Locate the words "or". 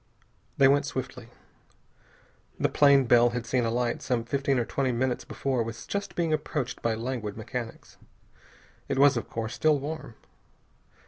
4.57-4.65